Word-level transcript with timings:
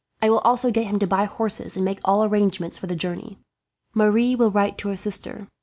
I 0.19 0.31
will 0.31 0.39
also 0.39 0.71
get 0.71 0.87
him 0.87 0.97
to 0.97 1.05
buy 1.05 1.25
horses, 1.25 1.75
and 1.75 1.85
make 1.85 1.99
all 2.03 2.23
arrangements 2.25 2.75
for 2.75 2.87
the 2.87 2.95
journey. 2.95 3.37
"Marie 3.93 4.33
will 4.33 4.49
write 4.49 4.79
to 4.79 4.89
her 4.89 4.97
sister. 4.97 5.47